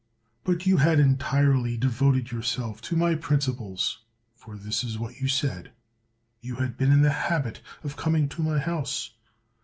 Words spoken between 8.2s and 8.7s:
to my